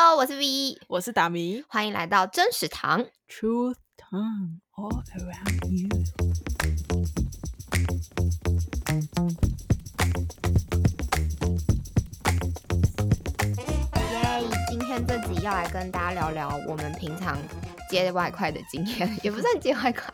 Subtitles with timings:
[0.00, 5.88] Hello，我是 V，我是达米，欢迎来到真实堂 Truth Time all around you。
[13.56, 13.66] 耶
[14.70, 17.36] 今天这集要来跟大家聊聊我们平常
[17.90, 20.08] 接外快的经验，也不算接外快。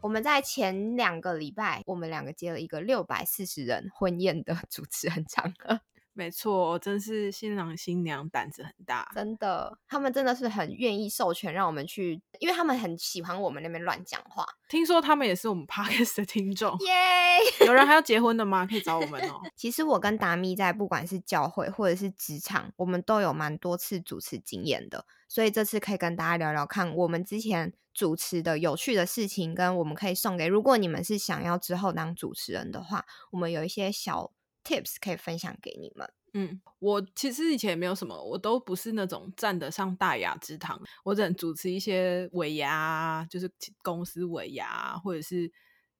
[0.00, 5.78] 我们在前两个礼拜，我们两个接了一个六百四十人婚宴的主持人场合。
[6.18, 14.44] 没错，真是新郎新娘胆子很大，真的，他们真的是很愿意授权让我们去，因为他们很喜欢我们那边乱讲话。
[14.68, 18.66] 听说他们也是我们 Podcast 的听众，耶有人还要结婚的吗？
[18.66, 19.40] 可以找我们哦。
[19.54, 34.32] 其实我跟达咪在不管是教会或者是职场，我们都有蛮多次主持经验的，所以这次可以跟大家聊聊看我们之前主持的有趣的事情，跟我们可以送给如果你们是想要之后当主持人的话，我们有一些小。
[34.64, 36.12] Tips 可以分享给你们。
[36.34, 43.50] 嗯，我其实以前也没有什么，我都不是那种站得上大雅之堂，我只能主持一些尾牙，就是
[43.82, 45.50] 公司尾牙，或者是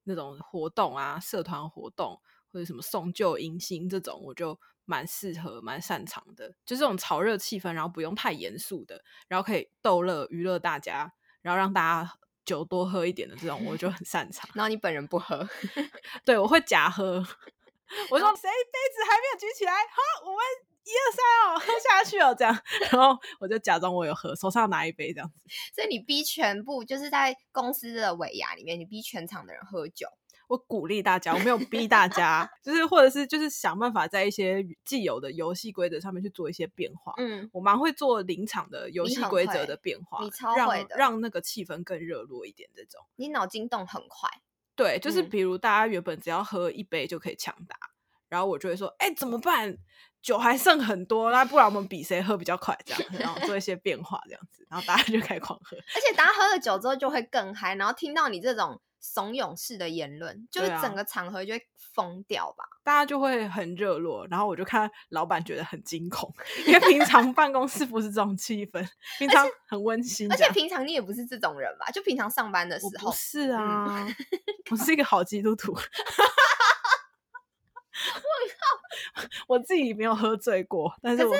[0.05, 2.21] 那种活动啊，社团活动，
[2.53, 6.49] 或者什么送旧迎新这种，我就蛮适合、蛮擅长的。
[6.65, 12.13] 就这种炒热气氛，然后不用太严肃的，然后可以逗乐、娱乐大家，然后让大家
[12.45, 14.49] 酒多喝一点的这种，我就很擅长。
[14.55, 15.47] 然后你本人不喝？
[16.25, 17.25] 对，我会假喝。
[18.11, 19.73] 我说谁杯子还没有举起来？
[19.73, 20.39] 好，我们
[20.85, 22.59] 一二三哦，喝下去哦，这样，
[22.91, 25.45] 然后我就假装我有喝，手上拿一杯这样子。
[25.75, 30.09] 所以你逼全部就是在公司的尾牙里面，你逼全场的人喝酒。
[30.49, 37.13] 我鼓励大家，我没有逼大家，就是或者是就是想办法在一些既有的游戏规则上面去做一些变化。
[37.19, 42.71] 嗯，我蛮会做临场的游戏规则的变化，你超会的，让让那个气氛更热络一点。
[42.75, 44.31] 这种你脑筋动很快。
[44.79, 47.91] 对，就是比如大家原本只要喝一杯就可以抢答，嗯、
[48.29, 49.77] 然后我就会说，哎，怎么办？
[50.23, 55.77] 酒还剩很多，那不然我们比谁喝比较快，这样， 然后做一些变化，这样子，然后大家就开始狂喝。
[55.77, 64.27] 而且大家喝了酒之后就会更嗨，然后听到你这种怂恿式的言论，就是整个场合就会疯掉吧，大家就会很热络。
[64.29, 66.33] 然后我就看老板觉得很惊恐，
[66.67, 68.87] 因为平常办公室不是这种气氛，
[69.19, 70.31] 平常很温馨。
[70.31, 71.91] 而且平常你也不是这种人吧？
[71.93, 74.15] 就平常上班的时候，不是啊，嗯、
[74.71, 75.77] 我是一个好基督徒。
[79.49, 81.35] 我自己没有喝醉过，但是我。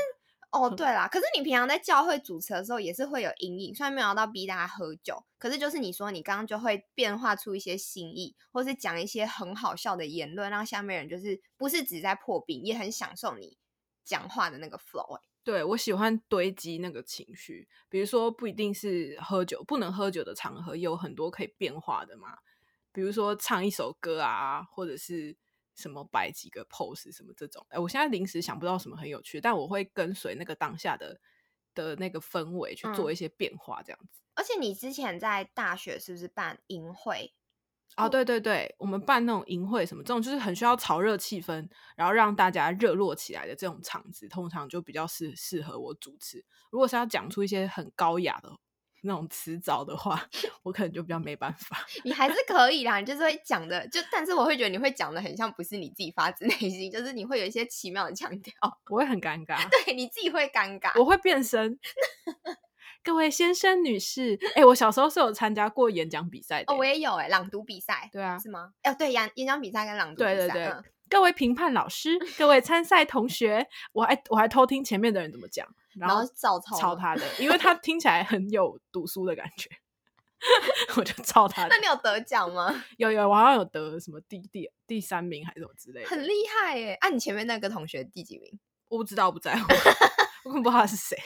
[0.51, 13.59] 哦，对啦，可是你平常在教会主持的时候也是会有阴影，虽然没有到逼大家喝酒，可是就是你说你刚刚就会变化出一些新意，或是讲一些很好笑的言论，让下面人就是不是只在破冰，也很享受你
[14.07, 15.23] 讲话的那个 flow 欸。
[15.45, 22.39] 对，我喜欢堆积那个情绪，比如说不一定是喝酒，不能喝酒的场合有很多可以变化的嘛，
[22.91, 25.37] 比如说唱一首歌啊，或者是。
[25.79, 31.19] 什么摆几个 pose 什么这种，哎，我现在临时想不到什么很有趣，但我会跟随那个当下的
[31.73, 34.21] 的那个氛围去做一些变化，这样子。
[34.35, 37.33] 而且你之前在大学是不是办营会？
[37.97, 46.45] 哦，对对对，我们办那种营会什么这种，就是很需要炒热气氛，然后让大家热络起来的这种场子，通常就比较适适合我主持。
[46.71, 48.51] 如果是要讲出一些很高雅的。
[49.03, 50.23] 那种词藻的话，
[50.63, 51.79] 我可能就比较没办法。
[52.05, 58.53] 你还是可以啦，你就是会讲的，就但是我会觉得你会讲的很像不是你自己发自内心，就是你会有一些奇妙的腔调，
[58.91, 59.59] 我会很尴尬。
[59.85, 61.79] 对，你自己会尴尬，我会变身。
[63.05, 68.73] 各位先生女士，哎、欸，我小时候是有参加过演讲比赛的，哦，我也有哎、欸，朗读比赛，对啊，是吗？
[68.83, 70.65] 哦，对，演演讲比赛跟朗读比赛，对对对。
[70.67, 75.67] 嗯各位评判老师，各位参赛同学，我还我还偷听前面的人怎么讲，
[75.99, 79.69] 然后照抄抄他的，因为他听起来很有读书的感觉，
[80.97, 81.69] 我就抄他的。
[81.71, 82.85] 那你有得奖吗？
[82.99, 86.95] 有有，我好像有得什么第第第三名还是什么之类的，很厉害耶！
[87.01, 88.59] 啊，你前面那个同学第几名？
[88.89, 89.65] 我不知道，不在乎，
[90.45, 91.17] 我根本不知道他是谁。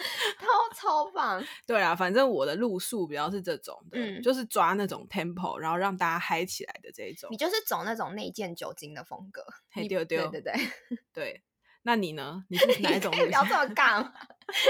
[0.40, 7.28] 超超棒，对啊，反正我的路数比较是这种的，嗯，就是抓那种 tempo，然后让大家嗨起来的这一种。
[7.30, 11.42] 你就是走那种内建酒精的风格，嘿丢丢，对对对 对。
[11.82, 12.44] 那你呢？
[12.50, 13.10] 你是哪一种？
[13.10, 14.12] 不要这么干。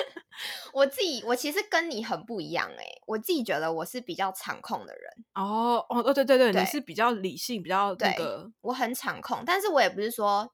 [0.73, 5.25] 我自己，我其实跟你很不一样哎，我自己觉得我是比较场控的人。
[5.35, 8.49] 哦哦哦，对对对，对你是比较理性，比较那个。
[8.61, 10.53] 我很场控，但是我也不是说。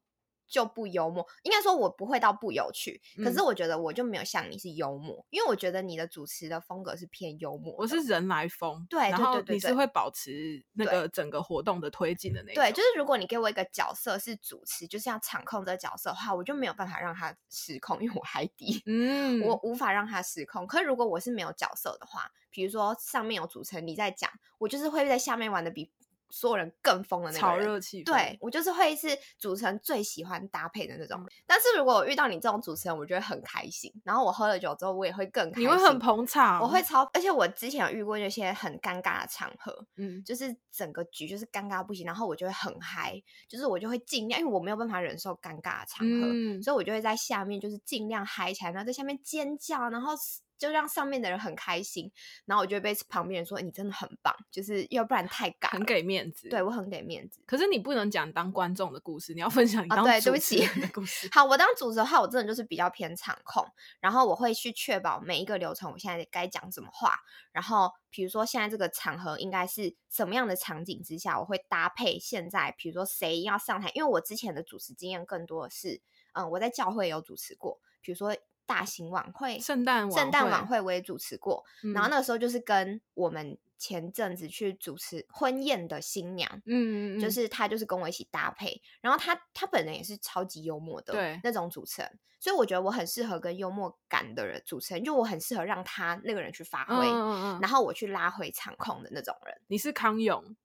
[0.49, 20.67] 就不幽默，应该说我不会到不有趣，嗯、可是我觉得我就没有像你是幽默，因为我觉得你的主持的风格是偏幽默，我是人来疯，对，然后你是会保持那个整个活动的推进的那种，对，就是如果你给我一个角色是主持，就是要场控这个角色的话，我就没有办法让他失控，因为我海底，嗯，我无法让他失控。
[20.67, 25.91] 可是如果我是没有角色的话，比如说上面有主持人你在讲，我就是会在下面玩的比。
[26.31, 28.06] 所有人更疯的那种炒热气氛。
[28.06, 31.20] 对，我就是会是主持人最喜欢搭配的那种。
[31.20, 33.93] 嗯、但是如果我遇到你这种主持人，我觉得很开心。
[34.05, 35.64] 然后我喝了酒之后，我也会更开心。
[35.64, 37.02] 你会很捧场，我会超。
[37.12, 50.14] 而且我之前有遇过那些很尴尬的场合，嗯，就是整个局就是尴尬不行，然后我就会很嗨，就是我就会尽量，因为我没有办法忍受尴尬的场合，嗯、所以我就会在下面就是尽量嗨起来，然后在下面尖叫，然后。
[50.58, 52.11] 就让上面的人很开心，
[52.44, 56.49] 然后我就会被旁边人说，你真的很棒，就是要不然 太尬，很给面子。
[56.49, 57.41] 对，我很给面子。
[57.47, 61.26] 可是你不能讲当观众的故事，你要分享你当主持人的故事。
[61.26, 63.67] 哦、好，我当主持的话，我真的就是比较偏场控，
[64.00, 67.19] 然后我会去确保每一个流程，我现在该讲什么话。
[67.52, 76.00] 然后比如说现在这个场合应该是什么样的场景之下，我会搭配现在，比如说谁要上台，因为我之前的主持经验更多的是，
[76.32, 78.37] 嗯，我在教会有主持过，比如说。
[78.67, 91.41] 大型晚会，圣诞圣诞晚会我也主持过，嗯、然后那个时候就是跟我们前阵子去主持婚宴的新娘，嗯，嗯，嗯，就是她就是跟我一起搭配，然后她她本人也是超级幽默的，对。
[91.45, 99.55] 那种主持人，所以我觉得我很适合跟幽默感的人主持人，就我很适合让他那个人去发挥，嗯嗯嗯，然后我去拉回场控的那种人。
[99.69, 100.57] 你是康永。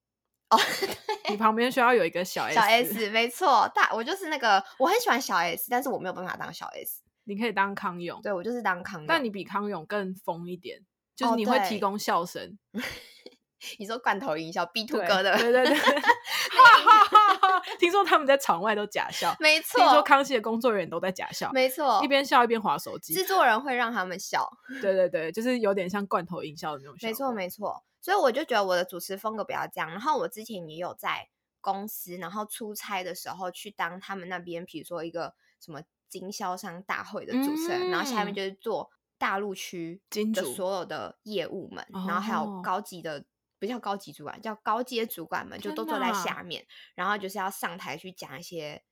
[0.49, 0.59] 哦，
[1.29, 7.01] 你旁边需要有一个小 S，小 S 没错，大我就是那个我很喜欢小 S，但是我没有办法当小 S。
[7.31, 10.81] 你可以当康永，对，我就是当康永，但你比康永更疯一点，
[11.15, 12.57] 就是你会提供笑声。
[12.73, 12.81] 哦、
[13.79, 17.63] 你说罐头音效，B Two 哥的，对对对， 哈哈哈哈！
[17.79, 19.79] 听说他们在场外都假笑， 没错。
[19.79, 23.13] 听说康熙的工作人员都在假笑，没错，一边笑一边滑手机。
[23.13, 24.51] 制作人会让他们笑，
[24.81, 27.07] 对对对，就是有点像罐头音效的那种笑。
[27.07, 29.89] 没错没错，所以我就觉得我的主持风格比较这样。
[29.89, 31.29] 然后我之前也有在
[31.61, 35.33] 公司，然后出差的时候去当他们那边，比如说一个
[35.63, 35.81] 什么。
[36.11, 39.99] 经销商大会的主持人，嗯、然后下面就是做大陆区
[40.35, 43.25] 的所有的业务们，然后还有高级的，
[43.57, 48.83] 不叫高级主管，叫高阶主管们，就都坐在下面，然后就是要上台去讲一些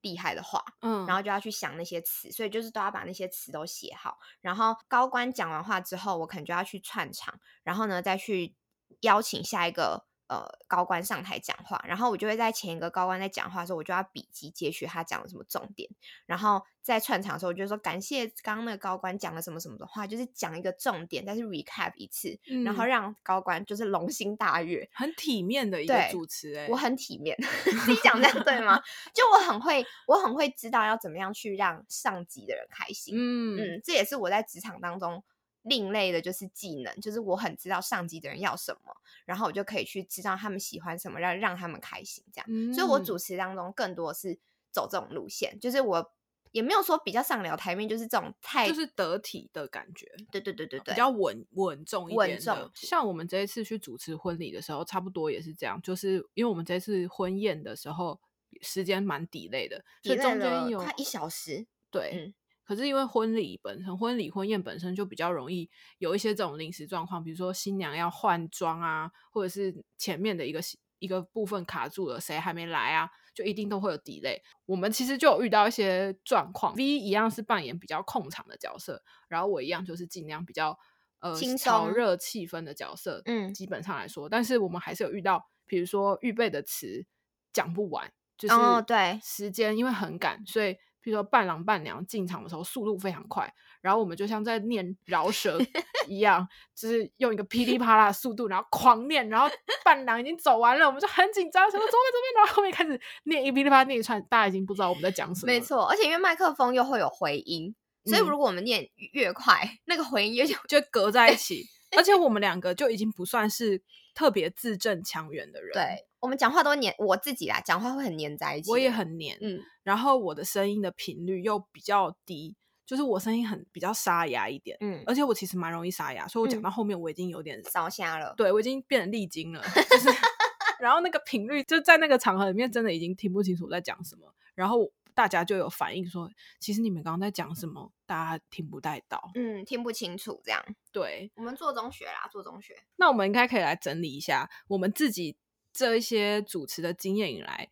[0.00, 8.54] 厉害的话，嗯，然后就要去想那些词，所以就是都要把那些词都写好，然后高官讲完话之后，我可能就要去串场，然后呢再去
[9.00, 10.08] 邀请下一个。
[10.30, 15.90] 呃，高官上台讲话，然后我就会在前一个高官在讲话的时候，我就要笔记截取他讲了什么重点，
[16.24, 27.36] 然后在串场的时候，我就说感谢刚刚那个高官讲了什么什么的话，就是讲一个重点，但是 recap 一次，嗯、然后让高官就是龙心大悦，很体面的一个主持、欸，哎，我很体面，
[27.66, 28.80] 自己讲这样对吗？
[29.12, 33.58] 就我很会，我很会知道要怎么样去让上级的人开心，嗯。
[33.58, 35.24] 嗯，这也是我在职场当中。
[35.62, 38.96] 另类的就是技能，就是我很知道上级的人要什么，
[39.26, 42.46] 然后我就可以去知道他们喜欢什么，让让他们开心这样。
[42.48, 44.38] 嗯、所以我主持当中更多是
[44.70, 46.12] 走这种路线，就是我
[46.52, 50.10] 也没有说比较上了台面，就是这种太就是得体的感觉。
[50.32, 52.54] 对对对对对，比较稳稳重一点的。
[52.54, 52.70] 稳重。
[52.74, 58.18] 像我们这一次去主持婚礼的时候，差不多也是这样，就是因为我们这次婚宴的时候
[58.62, 61.66] 时间蛮 delay 的，所以中间有快一小时。
[61.90, 62.10] 对。
[62.14, 62.34] 嗯
[62.70, 65.68] 可是因为婚礼本身，婚礼婚宴本身就比较容易
[65.98, 70.60] 有一些这种临时状况，比如说新娘要换装啊，或者是前面的一个
[71.00, 74.38] 一个部分卡住了，谁还没来啊，就一定都会有 delay。
[74.66, 80.78] 我们其实就有遇到一些状况，V 一样是扮演比较控场的角色，然后我一样就是尽量比较
[81.18, 83.20] 呃炒热气氛的角色。
[83.24, 87.04] 嗯，基本上来说，但是我们还是有遇到，比如说预备的词
[87.52, 88.54] 讲不完，就是
[88.86, 90.76] 对时间因为很赶，所以。
[91.02, 95.58] 比如说伴郎伴娘进场的时候速度非常快，然后我们就像在念饶舌
[96.06, 99.48] 一样，就是用一个噼里啪啦的速度，然后狂念，然后
[99.84, 105.52] 伴郎已经走完了，我们就很紧张，什么左边左边，然后后面开始念一噼里啪啦念一串，大家已经不知道我们在讲什么。
[105.52, 111.64] 没错，而且因为麦克风又会有回音，所以如果我们念越快，嗯、那个回音越就就隔在一起，
[111.96, 113.82] 而且我们两个就已经不算是
[114.14, 115.72] 特别字正腔圆的人。
[115.72, 116.09] 对。
[116.20, 118.70] 我们讲话都黏，我自己啦，讲话会很黏在一起。
[118.70, 130.08] 我也很黏，嗯，然后我的声音的频率又比较低，就是我声音很比较沙哑一点，嗯，而且我其实蛮容易沙哑，所以我讲到后面我已经有点烧瞎了，对，我已经变成历经了，就是，
[130.78, 140.62] 然后那个频率就在那个场合里面真的已经听不清楚我在讲什么，然后大家就有反应说，其实你们刚刚在讲什么，大家听不太到，嗯，听不清楚这样，
[140.92, 145.38] 对，我们做中学啦，做中学，那我们应该可以来整理一下我们自己。
[145.72, 147.68] 这一些主持的经验以来，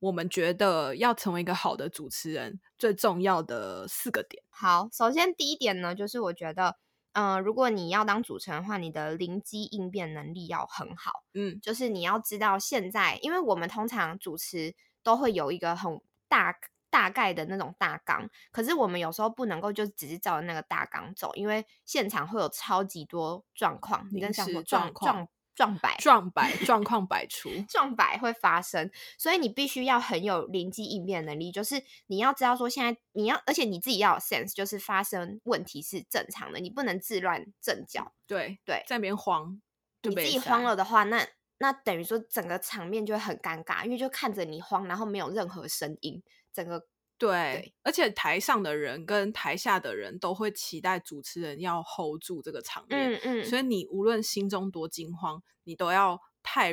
[0.00, 4.42] 我们觉得要成为一个好的主持人，最重要的四个点。
[4.48, 6.76] 好，首先第一点呢，就是我觉得，
[7.12, 11.24] 嗯、呃，如果你要当主持人的话，你的灵机应变能力要很好。
[11.34, 16.54] 嗯，就是你要知道现在，因为我们通常主持都会有一个很大
[16.90, 25.28] 大概的那种大纲，可是我们有时候不能够就只是照着那个大纲走，因为现场会有超级多状况，临时状况。
[25.58, 28.88] 撞白撞白 状况百出，撞白会发生，
[29.18, 38.12] 所以你必须要很有灵机应变能力，就是你要知道说现在你要，而且你自己要有 sense，就是发生问题是正常的，你不能自乱阵脚。
[38.28, 39.60] 对对，在那边慌，
[40.02, 41.26] 你自己慌了的话，那
[41.58, 46.22] 那等于说整个场面就会很尴尬，因为就看着你慌，然后没有任何声音，
[46.52, 46.86] 整个。
[47.18, 56.72] 对，对，而且台上的人跟台下的人都会期待主持人要 hold 住这个场面，嗯嗯，所以你无论心中多惊慌，你都要太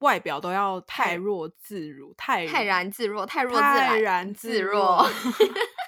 [0.00, 5.08] 外表都要太弱自如，太泰然自若，太弱自泰然自若。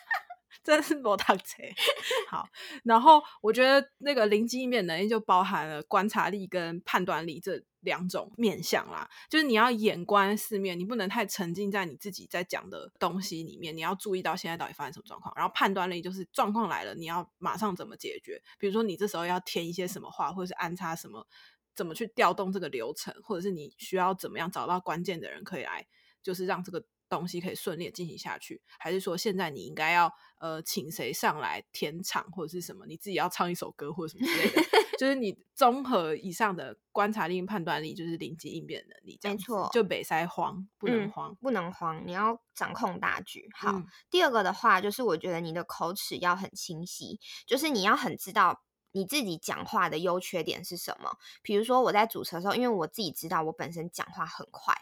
[0.62, 1.74] 真是罗大贼，
[2.28, 2.48] 好，
[2.84, 9.10] 然后我觉得那个灵机应变能力就包含了观察力跟判断力这两种面向啦。
[9.28, 15.34] 就是你要眼观四面，你不能太沉浸在你自己在讲的东西里面，你要注意到现在到底发生什么状况。
[15.36, 18.40] 然后判断力就是状况来了，你要马上怎么解决。
[18.58, 21.26] 比如说你这时候要填一些什么话，或者是安插什么，
[21.74, 25.88] 怎么去调动这个流程，或者是你需要怎么样找到关键的人可以来，
[26.22, 26.84] 就是让这个。
[27.18, 32.86] 东西可以顺利进行下去，还是说现在你应该要呃请谁上来填场或者是什么？
[32.86, 34.62] 你自己要唱一首歌或者什么之类的？
[34.98, 39.18] 就是你综合以上的观察力、判断力，就是临机应变能力。
[39.22, 43.48] 没错，就北塞慌，不能慌、嗯，不能慌，你要掌控大局。
[43.54, 48.62] 好、嗯，第二个的话就是我觉得你的口齿要很清晰，就是你要很知道。
[48.92, 51.18] 你自己讲话的优缺点是什么？
[51.42, 54.74] 比如说我在主持的时候，因为我自己知道我本身讲话很快，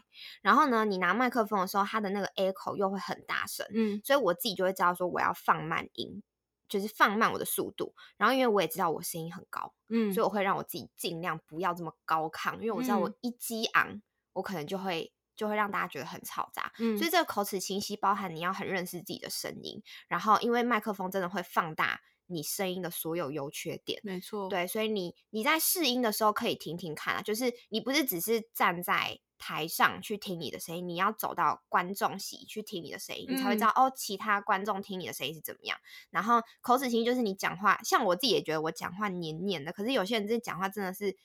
[0.43, 6.23] 然后呢，你拿麦克风的时候，它的那个 echo 又会很大声，嗯，所以我自己就会知道说我要放慢音，
[6.69, 7.95] 就是放慢我的速度。
[8.17, 14.03] 然后因为我也知道我声音很高，嗯，所以我会让我自己尽量不要这么高亢，因为我知道我一激昂，
[14.33, 22.01] 我可能就会就会让大家觉得很嘈杂，嗯，所以这个口齿清晰包含你要很认识自己的声音，然后因为麦克风真的会放大。
[22.31, 35.79] 你声音的所有优缺点，没错，对，所以你你在试音的时候可以听听看啊，就是你不是只是站在台上去听你的声音，你要走到观众席去听你的声音，嗯，你才会知道哦，其他观众听你的声音是怎么样。
[36.11, 41.17] 然后口齿清晰就是你讲话，像我自己也觉得我讲话黏黏的，可是有些人这讲话真的是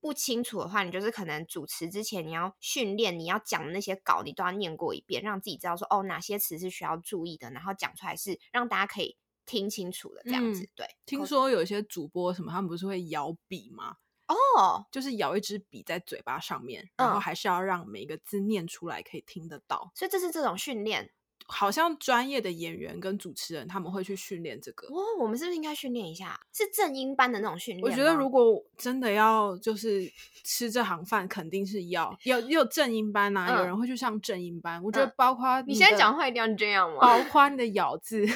[0.00, 9.18] 不清楚的话，你就是可能主持之前你要训练，你要讲的那些稿你都要念过一遍，让自己知道说哦哪些词是需要注意的，然后讲出来是让大家可以。
[9.52, 10.86] 听清楚了，这样子、嗯、对。
[11.04, 13.96] 听说有一些主播什么，他们不是会咬笔吗？
[14.28, 19.92] 哦，就是咬一支笔在嘴巴上面，然后还是要让每一个字念出来可以听得到。
[19.94, 21.12] 所以这是这种训练。
[21.52, 24.86] 好像专业的演员跟主持人他们会去训练这个。
[24.88, 26.40] 哦，我们是不是应该训练一下？
[26.52, 27.84] 是正音班的那种训练？
[27.84, 30.10] 我觉得如果真的要就是
[30.42, 33.58] 吃这行饭，肯定是要有有正音班啊、嗯。
[33.58, 34.82] 有人会去上正音班。
[34.82, 36.98] 我觉得包括你，你现在讲话一定要这样吗？
[37.00, 38.26] 包 括你的咬字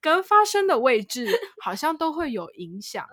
[0.00, 1.26] 跟发声的位置，
[1.62, 3.06] 好像都会有影响。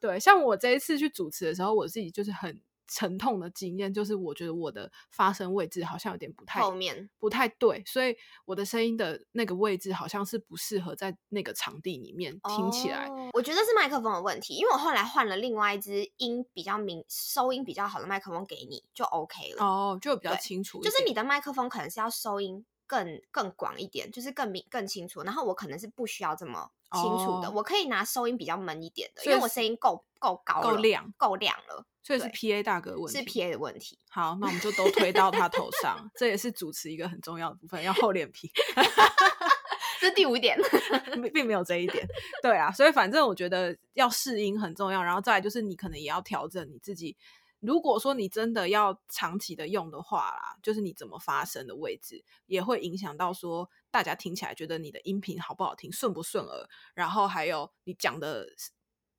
[0.00, 2.58] 对，像我这一次去主持的时候，我自己就是很。
[2.86, 13.06] 沉痛的经验就是，我觉得我的发声位置好像有点不太后面不太对，所以我的声音的那个位置好像是不适合在那个场地里面听起来。
[13.06, 19.64] Oh, 我觉得是麦克风的问题，因为我后来换了另外一支音比较明、收音比较好的麦克风给你，就 OK 了。
[19.64, 20.80] 哦、oh,，就比较清楚。
[20.82, 22.64] 就是你的麦克风可能是要收音
[22.94, 25.22] 更更广一点，就是更明更清楚。
[25.22, 27.56] 然后我可能是不需要这么清楚的，oh.
[27.56, 31.84] 我可以拿收音比较闷一点的，因为我声音够够高了，够亮，够亮了。
[32.04, 33.98] 所以是 P A 大哥问题，是 P A 的问题。
[34.10, 38.48] 好，那我们就都推到他头上， 这也是主持一个很重要的部分，要厚脸皮。
[40.00, 40.56] 这第五点，
[41.32, 42.06] 并没有这一点。
[42.42, 47.16] 对啊，所以反正我觉得要适应很重要，然后再来就是你可能也要调整你自己。
[47.64, 58.46] 如果说你真的要长期的用的话啦，就是你怎么发声的位置，也会影响到说大家听起来觉得你的音频好不好听，顺不顺耳，然后还有你讲的。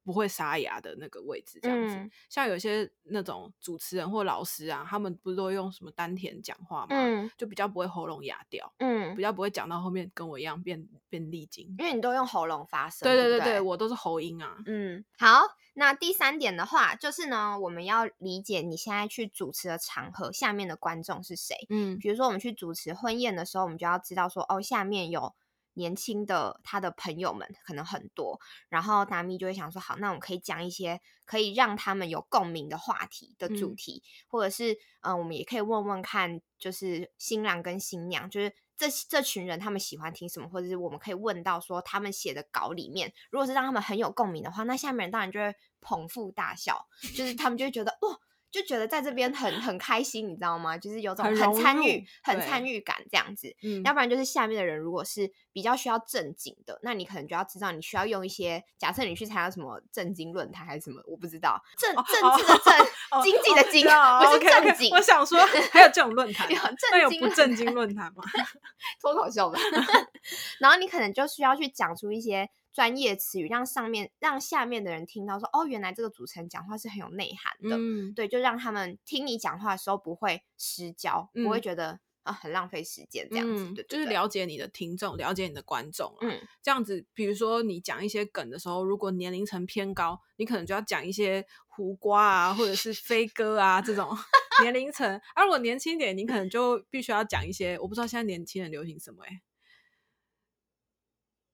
[0.06, 2.12] 不会沙哑的那个位置，这样子、嗯。
[2.30, 6.90] 像有些那种主持人或老师啊，他们不是都用什么丹田讲话嘛？
[6.92, 11.76] 嗯，就比较不会喉咙哑掉，嗯，比较不会讲到后面跟我一样变变丽晶。
[11.80, 13.04] 因为你都用喉咙发声。
[13.04, 14.56] 对对对对，对，我都是喉音啊。
[14.68, 15.42] 嗯，好，
[15.74, 21.56] 那第三点的话，就是呢，我们要理解你现在去主持的场合，下面的观众是谁。
[21.70, 25.34] 嗯，比如说我们去主持婚宴的时候，我们就要知道说，哦，下面有。
[25.76, 48.20] 年轻的他的朋友们可能很多，然后达咪就会想说：好，那我们可以讲一些可以让他们有共鸣的话题的主题，嗯、或者是嗯、呃，我们也可以问问看，就是新郎跟新娘，就是这这群人他们喜欢听什么，或者是我们可以问到说他们写的稿里面，如果是让他们很有共鸣的话，那下面人当然就会捧腹大笑，就是他们就会觉得哇。
[48.56, 50.78] 就觉得在这边很很开心，你知道吗？
[50.78, 53.54] 就是有种很参与、很参与感这样子。
[53.62, 64.90] 嗯，要不然就是下面的人如果是比较需要正经的，那你可能就要知道你需要用一些，假设你去参加什么正经论坛还是什么，我不知道政政治的政、哦、经济的经，哦、不是正经。
[64.90, 65.38] Okay, okay, 我想说
[65.72, 66.48] 还有这种论坛，
[66.92, 68.24] 那有不正经论坛吗？
[69.02, 69.60] 脱口秀吧。
[70.60, 72.50] 然后你可能就需要去讲出一些。
[72.76, 84.28] 专业词语让上面让下面的人听到说哦，原来这个主持人讲话是很有内涵的，嗯，对，就让他们听你讲话的时候不会失焦，嗯、不会觉得啊很浪费时间这样子，对、嗯，就是了。
[84.28, 94.10] 解你的听众，了解你的观众，嗯，这样子，比如说你讲一些梗的时候，如果年龄层偏高，你可能就要讲一些胡瓜啊，或者是飞哥啊这种
[94.64, 99.42] 年龄层，而、啊、如果年轻点，你可能就必须要讲一些，我不知道现在年轻人流行什么、欸，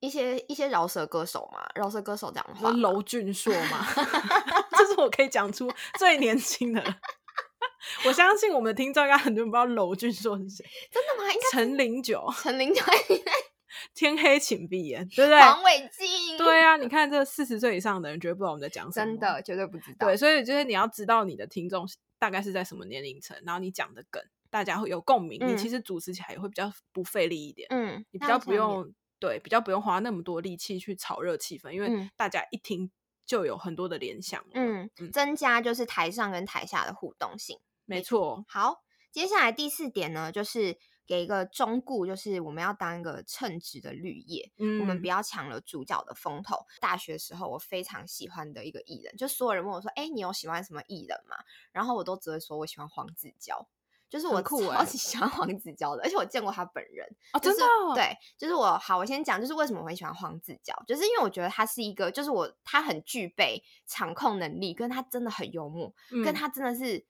[0.01, 3.85] 一些一些饶舌歌手嘛，饶舌歌手讲的话，娄俊硕嘛，
[4.77, 6.83] 这是我可以讲出最年轻的。
[8.05, 11.31] 我相信我们的听众应该很多人不知道娄俊硕是谁，真的吗？
[11.31, 12.81] 应该陈零九，陈零九，
[13.93, 15.39] 天黑请闭眼，对不对？
[15.39, 20.07] 黄伟晋，对啊，你看这四十岁以上的人绝对不知道我们在讲什么，真的绝对不知道。
[20.07, 21.87] 对，所以就是你要知道你的听众
[22.19, 28.91] 大概是在什么年龄层，然后你讲的梗大家会有共鸣，嗯、你其实主持起来也会比较不费力一点，嗯，你比较不用。
[29.21, 32.91] 对，比较不用花那么多力气去炒热气氛，因为大家一听
[33.23, 34.43] 就有很多的联想。
[34.53, 37.59] 嗯，嗯，增加就是台上跟台下的互动性。
[37.85, 38.43] 没错。
[38.47, 40.75] 好，接下来第四点呢，就是
[41.05, 46.55] 给一个忠固，就是我们要当一个称职的绿叶，嗯，我们不要抢了主角的风头。
[46.79, 51.35] 大学时候我非常喜欢的一个艺人，就所有人问我说：“哎，你有喜欢什么艺人吗？”
[51.71, 53.67] 然后我都只会说我喜欢黄子佼。
[54.11, 57.63] 就是我超级 喜欢黄子佼的，而且我见过他本人啊，真的。
[57.95, 67.05] 对，就是我好，我先讲，就是为什么我会喜欢黄子佼，就是因为我觉得他是一个，就是我他很具备场控能力，跟他真的很幽默，嗯、跟他真的是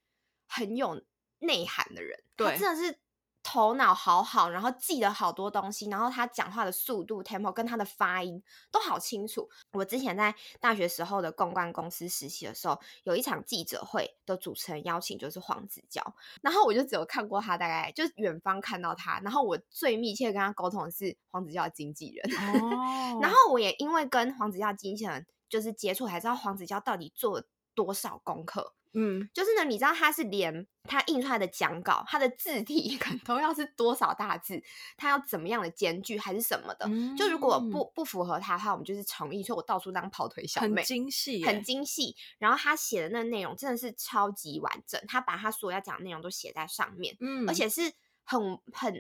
[0.48, 1.01] 很有
[1.39, 3.00] 内涵的人，对，他真的是。
[3.44, 9.50] 头脑好好，然后记了好多东西，然后他讲话的速度、tempo 跟他的发音都好清楚。
[9.74, 16.02] 我之前在大学时候的公关公司实习的时候，有一场记者会的主持人邀请就是黄子佼，
[16.42, 22.32] 然后我就只有看过他，大概就是远方看到他，然后我最密切跟他沟通的是黄子佼的经纪人。
[22.38, 28.74] 哦，然后我也因为跟黄子佼经纪人就是接触，才知道黄子佼到底做了多少功课。
[28.94, 34.62] 嗯，就是呢，你知道他是连他印出来的讲稿，他的字体 可能都要是多少大字，
[34.98, 36.86] 他要怎么样的间距还是什么的。
[36.90, 39.42] 嗯、就如果不不符合他的话，我们就是重译。
[39.42, 42.16] 所以我到处当跑腿小妹，很精细，很精细。
[42.38, 47.94] 然后他写的那内容真的是超级完整，他把他所要讲的内容都写在上面，嗯，而且是
[48.25, 48.94] 很很，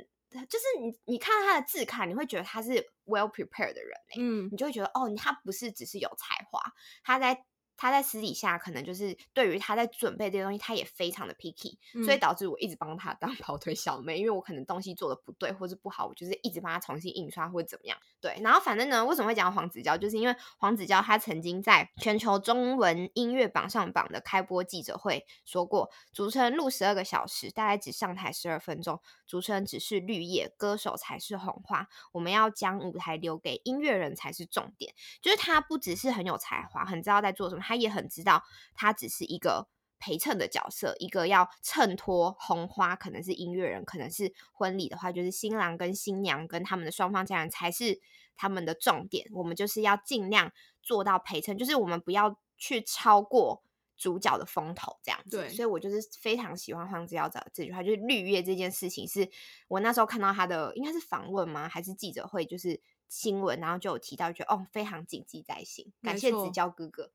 [0.47, 2.71] 就是你你看到他的字卡，你会觉得他是
[3.05, 6.61] well prepared 的人，嗯，你就会觉得哦，他不是只是有才华，
[7.03, 7.45] 他在。
[7.81, 17.97] 他在私底下可能就是对于他在准备这些东西，他也非常的 picky，嗯，所以导致我一直帮他当 跑腿小妹，因为我可能东西做的不对或是不好，我就是一直帮他重新印刷或者怎么样。
[18.19, 34.93] 对，然后反正呢，为什么会讲黄子佼，就是因为黄子佼他曾经在全球中文音乐榜上榜的开播记者会说过，主持人录十二个小时，大概只上台十二分钟，主持人只是绿叶，歌手才是红花，我们要将舞台留给音乐人才是重点。
[35.19, 37.70] 就是他不只是很有才华，很知道在做什么。
[37.71, 38.43] 他也很知道，
[38.75, 48.01] 他只是一个陪衬的角色，一个要衬托红花，可能是音乐人，可能是婚礼的话，就是新郎跟新娘跟他们的双方家人才是
[48.35, 49.25] 他们的重点。
[49.31, 53.63] 我们就是要尽量做到陪衬，就是我们不要去超过
[53.95, 55.37] 主角的风头，这样子。
[55.37, 59.29] 对，所以我就是非常喜欢黄子佼的这句话，就是绿叶这件事情，是
[59.69, 61.69] 我那时候看到他的，应该是访问吗？
[61.69, 62.45] 还是记者会？
[62.45, 62.81] 就是。
[63.11, 67.11] 新闻，然后就有提到，觉得哦，非常谨记在心，感谢子娇哥哥。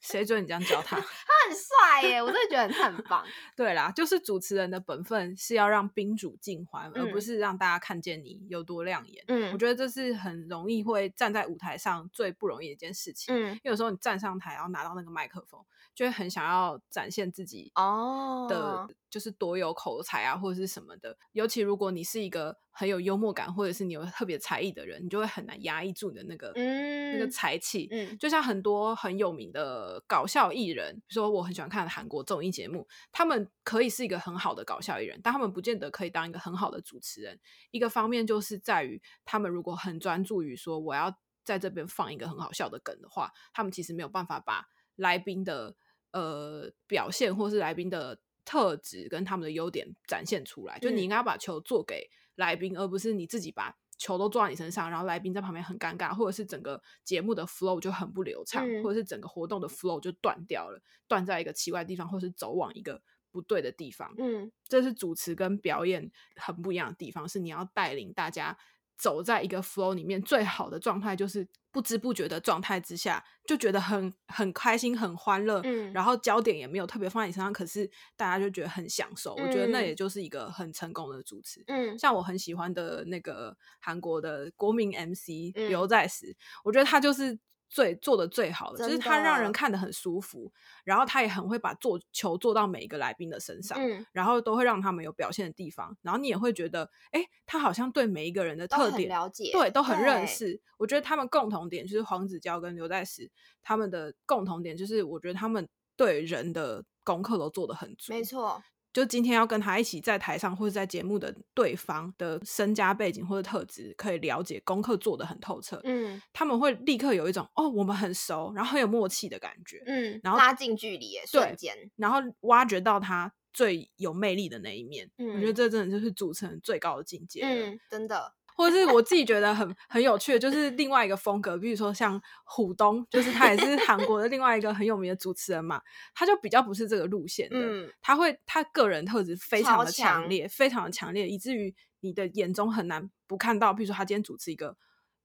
[0.00, 0.96] 谁准你这样教他？
[1.00, 1.04] 他
[1.48, 3.24] 很帅耶，我真的觉得他很棒。
[3.56, 9.24] 对啦，就是主持人的本分是要让宾主尽欢，嗯，而不是让大家看见你有多亮眼。
[9.28, 13.34] 嗯，我觉得这是很容易会站在舞台上最不容易的一件事情。
[13.34, 15.60] 嗯，因为有时候你站上台，然后拿到那个麦克风。
[15.94, 21.16] 就会很想要展现自己哦的，就是多有口才啊，或者是什么的。
[21.32, 27.88] 尤其如果你是一个很有幽默感，或者是你有特别才艺的人，你就会很难压抑住你的那个、嗯、那个才气。
[27.90, 37.38] 嗯，就像很多很有名的搞笑艺人，比如说我很喜欢看韩国综艺节目，他们可以是一个很好的搞笑艺人，但他们不见得可以当一个很好的主持人。
[37.70, 45.76] 一个方面就是在于，他们如果很专注于说我要在这边放一个很好笑的梗的话，他们其实没有办法把来宾的。
[46.10, 64.14] 呃，表现或是来宾的特质跟他们的优点展现出来，就你应该把球做给来宾，而不是你自己把球都撞在你身上，然后来宾在旁边很尴尬，或者是整个节目的 flow 就很不流畅，嗯、或者是整个活动的 flow 就断掉了，断在一个奇怪的地方，或是走往一个不对的地方。
[64.16, 68.56] 嗯，这是主持跟表演很不一样的地方，是你要带领大家。
[68.98, 79.34] 走在一个 flow 里面，最好的状态就是不知不觉的状态之下，就觉得很很开心、很欢乐，嗯，然后焦点也没有特别放在你身上，可是大家就觉得很享受。
[79.36, 81.62] 嗯，我觉得那也就是一个很成功的主持。
[81.68, 87.38] 嗯，像我很喜欢的那个韩国的国民 MC 刘在石，我觉得他就是。
[87.68, 90.52] 最做的最好的，就是他让人看得很舒服，
[90.84, 100.60] 然后他也很会把做球做到每一个来宾的身上，嗯，然后都会让他们有表现的地方，然后你也会觉得，哎，他好像对每一个人的特点了解，对，都很认识。
[100.78, 103.30] 我觉得他们共同点就是黄子佼跟刘在石，
[103.62, 108.62] 他们的共同点就是，我觉得他们对人的功课都做得很足，没错。
[108.92, 115.80] 就今天要跟他一起在台上或者在节目的对方的身家背景或者特质，可以了解功课做得很透彻。
[115.84, 119.82] 嗯，他们会立刻有一种哦，我们很熟，然后很有默契的感觉。
[119.86, 125.10] 嗯，然后拉近距离，瞬间，然后挖掘到他最有魅力的那一面。
[125.18, 127.42] 嗯，我觉得这真的就是主持人最高的境界。
[127.42, 128.34] 嗯，真的。
[128.58, 135.80] 或者是我自己觉得很很有趣的，就是另外一个风格，比如说像虎东，就是他也是韩国的另外一个很有名的主持人嘛，
[136.12, 144.76] 他就比较不是这个路线的，嗯、他会他个人特质非常的强烈，强非常的强烈，以至于你的眼中很难不看到，比如说他今天主持一个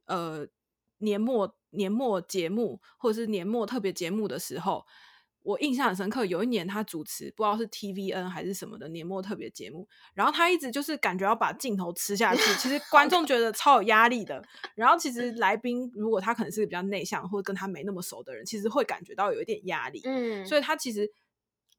[0.05, 0.45] 呃
[0.99, 4.85] 年末年末节目或者是年末特别节目的时候。
[5.43, 14.43] 我印象很深刻，有一年他主持不知道是 TVN 还是什么的年末特别节目，然后他一直就是感觉要把镜头吃下去，其实 观众觉得超有压力的。
[14.75, 20.01] 然后其实来宾如果他可能是比较内向或者跟他没那么熟的人，其实会感觉到有一点压力。
[20.05, 21.11] 嗯，所以他其实。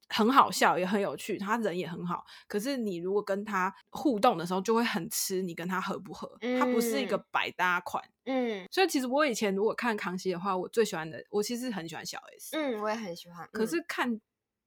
[0.08, 2.24] 很好笑，也很有趣，他人也很好。
[2.46, 6.36] 可是你如果跟他互动的时候，就会很吃你跟他合不合。
[6.40, 8.02] 嗯、他不是一个百搭款。
[8.24, 12.56] 嗯，所以其实我以前如果看康熙的话，我最喜欢的，我其实很喜欢小 S。
[12.56, 13.48] 嗯，我也很喜欢。
[13.52, 14.20] 可是看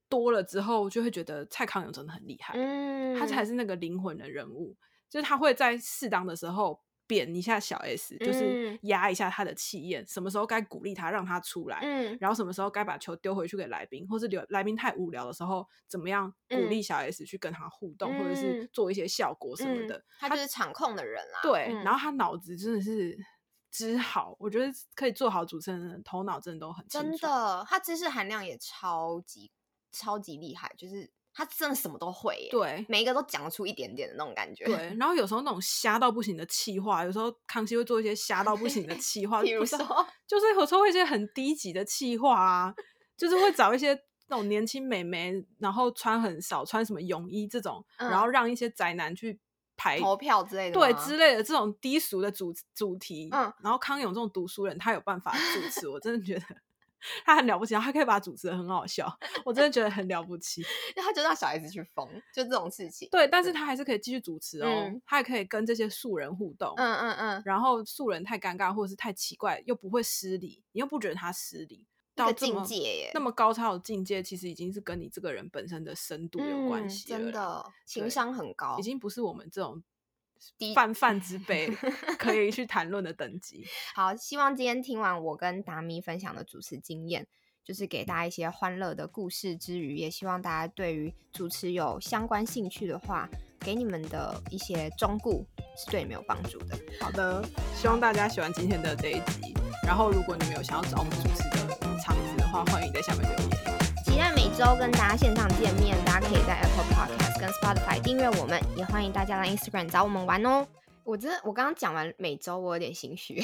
[0.10, 2.54] 多了之后，就会觉得蔡康永真的很厉害。
[2.56, 4.76] 嗯，他才是那个灵魂的人物，
[5.10, 6.82] 就是他会在适当的时候。
[7.08, 10.04] 贬一下小 S，就是压一下他的气焰。
[10.04, 11.80] 嗯、什么时候该鼓励他，让他出来？
[11.82, 19.98] 嗯、然后什么时候该把球丢回去给来宾，或是留来宾太无聊的时候，怎么样鼓励小 S 去跟他互动，嗯、或者是做一些效果什么的？
[19.98, 21.40] 嗯、他就是场控的人啦。
[21.42, 23.18] 对，嗯、然后他脑子真的是
[23.72, 27.08] 之好，我觉得可以做好主持人的人，头脑真的都很清楚。
[27.10, 29.52] 真的，他知识含量也超级
[29.92, 31.10] 超级厉害，就是。
[31.38, 34.66] 他真的什么都会耶，对，每一个都讲得出一点点的那种感觉。
[34.66, 39.78] 对，然后有时候那种瞎到不行的气话，有时候康熙会做一些瞎到不行的气话， 比如说，
[40.26, 42.74] 就是有时候会一些很低级的气话啊，
[43.16, 43.94] 就是会找一些
[44.30, 49.40] 那种年轻美眉，然后穿很少，穿什么泳衣这种，嗯、然后让一些宅男去
[49.76, 53.30] 排投票之类的，对之类的这种低俗的主主题。
[53.32, 56.44] 嗯，然后康永这种读书人，他有办法主持，我真的觉得。
[57.26, 59.08] 他很了不起，他可以把主持人很好笑，
[59.46, 60.64] 我真的觉得很了不起。
[60.96, 63.08] 那他就让小孩子去疯，就这种事情。
[63.12, 66.74] 对，但是他还是可以继续主持哦，嗯、他也可以跟这些素人互动。
[66.78, 67.42] 嗯嗯嗯。
[67.46, 79.84] 然后素人太尴尬或者是太奇怪，又不会失礼，你又不觉得他失礼，到境界耶，那么高超的境界，其实已经是跟你这个人本身的深度有关系、嗯、真的，情商很高，已经不是我们这种。
[80.76, 81.68] 泛泛之辈
[82.18, 83.66] 可以去谈论的等级。
[83.96, 87.28] 好，希望今天听完我跟达咪分享的主持经验，
[87.64, 95.32] 就是给大家一些欢乐的故事之余，也希望大家对于主持有相关兴趣的话，给你们的一些忠告
[95.76, 96.78] 是对你们有帮助的。
[97.00, 97.44] 好的，
[97.76, 99.54] 希望大家喜欢今天的这一集。
[99.86, 103.87] 然后，如果你们有想要找我们主持的场子的话，欢迎在下面留言。
[104.58, 110.66] 周跟大家线上见面，大家可以在 Apple Podcast 跟 Spotify 订阅我们，也欢迎大家来 Instagram 找我们玩哦。
[111.04, 113.40] 我真的，我刚刚讲完每周，我有点心虚。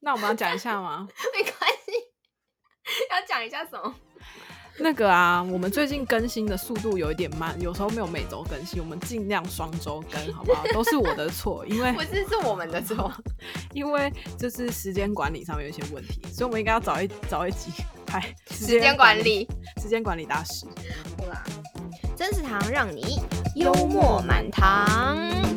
[0.00, 1.08] 那我们要讲一下吗？
[1.34, 1.54] 没关
[1.86, 1.92] 系，
[3.10, 3.94] 要讲一下什么？
[4.78, 10.66] 那个啊，我们最近更新的速度有一点慢，有时候没有每周更新，我们尽量双周更，好不好？
[10.74, 13.10] 都是我的错，因为不是是我们的错，
[13.72, 17.72] 因为就是时间管理上面有一些问题，所以我们应该要早一早一集
[18.08, 19.46] 拍时间管理，
[19.80, 20.66] 时间管理大师。
[21.18, 21.44] 好啦，
[22.16, 23.20] 真食堂让你
[23.54, 25.47] 幽默满堂。